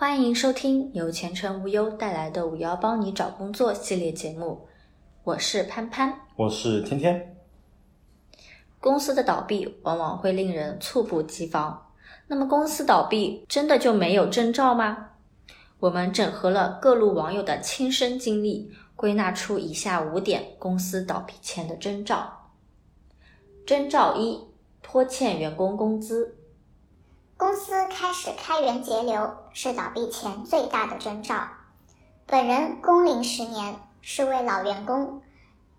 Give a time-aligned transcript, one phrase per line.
[0.00, 4.66] 欢迎收听由前程无忧带来的“五幺帮你找工作”系列节目，
[5.24, 7.36] 我是潘潘，我是天天。
[8.80, 11.92] 公司的倒闭往往会令人猝不及防，
[12.26, 15.10] 那么公司倒闭真的就没有征兆吗？
[15.80, 22.50] 我们整合了各路网友的亲身经历，归纳出以下五点公司倒闭前的征兆。
[23.66, 24.40] 征兆一：
[24.80, 26.38] 拖欠员工工资。
[27.40, 31.48] 公司开始开源节流是倒闭前最大的征兆。
[32.26, 35.22] 本人工龄十年，是位老员工，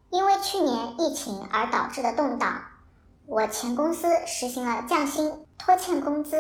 [0.09, 2.63] 因为去年疫情而导致的动荡，
[3.27, 6.35] 我前公司实行了降薪、拖欠工资。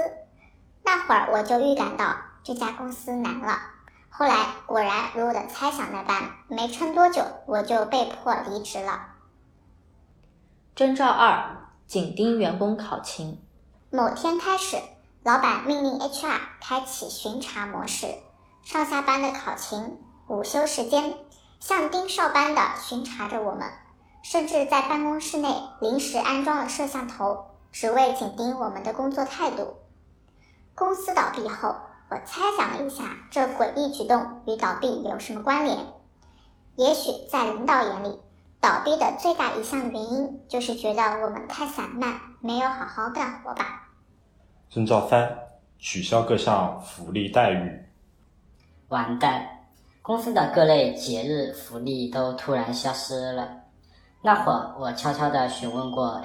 [0.83, 3.59] 那会儿我就预感到这家公司难了。
[4.09, 9.09] 后来果然如我的猜想那般，没撑多久我就被迫离职了。
[10.73, 13.39] 征兆二：紧盯员工考勤。
[13.91, 14.77] 某天开始。
[15.23, 18.07] 老板命令 HR 开启巡查模式，
[18.63, 21.13] 上下班的考勤、午休时间，
[21.59, 23.69] 像盯梢般的巡查着我们，
[24.23, 29.75] 甚至在办公室内临时安装了摄像头，只为紧盯我们的工作态度。
[30.73, 31.75] 公司倒闭后，
[32.09, 35.85] 我猜想了一下，这诡异举动与倒闭有什么关联？
[36.77, 38.19] 也许在领导眼里，
[38.59, 43.89] 倒闭的最大一项原因就是觉得我们太散漫，没有好好干活吧。
[44.71, 45.29] 征兆三：
[45.79, 47.85] 取消各项福利待遇。
[48.87, 49.45] 完蛋，
[50.01, 53.49] 公司的各类节日福利都突然消失了。
[54.21, 56.21] 那会儿，我悄悄地询问过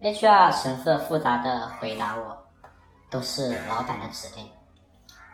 [0.00, 2.38] HR，HR 神色复杂地回答我
[3.10, 4.46] ：“都是老板的指令。”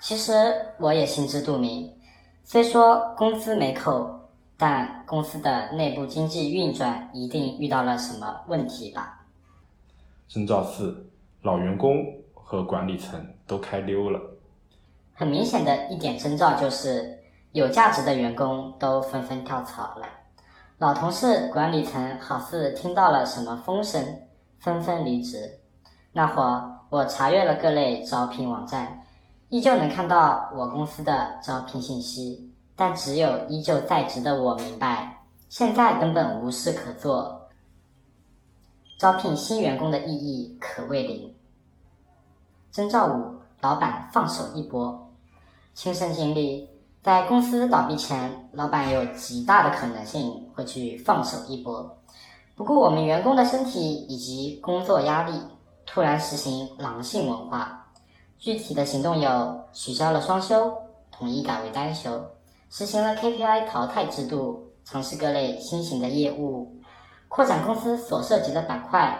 [0.00, 0.32] 其实
[0.78, 1.94] 我也心知肚明，
[2.42, 9.26] 虽说工资没扣，但公司的内部经济运转一定遇到了什么问题吧。
[10.26, 11.04] 征兆四。
[11.42, 14.20] 老员工和管理层都开溜了。
[15.14, 17.18] 很明显的一点征兆就是，
[17.52, 20.06] 有价值的员工都纷纷跳槽了。
[20.78, 24.00] 老同事、管理层好似听到了什么风声，
[24.60, 25.58] 纷纷离职。
[26.12, 29.00] 那会儿我查阅了各类招聘网站，
[29.48, 37.37] 依旧能看到我公司的招聘信息，但只有依旧在职的我明白，现在根本无事可做。
[38.98, 41.32] 招聘新员工的意义可谓零。
[42.72, 45.08] 征兆五：老板放手一搏。
[45.72, 46.68] 亲身经历，
[47.00, 51.96] 在公司倒闭前，老板有极大的可能性会去放手一搏，
[52.56, 55.40] 不顾我们员工的身体以及工作压力，
[55.86, 57.86] 突然实行狼性文化。
[58.36, 60.76] 具体的行动有：取消了双休，
[61.12, 62.20] 统一改为单休，
[62.68, 66.74] 实行了 KPI 淘汰制度，尝试各类新型的业务。
[67.28, 69.16] 扩展公司所涉及的板块，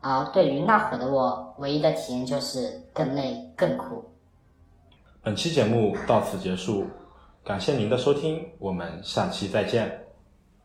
[0.00, 4.04] 而对于那会的我，唯一的体验就是更累更苦。
[5.22, 6.86] 本期节目到此结束，
[7.42, 10.05] 感谢您的收听，我们下期再见。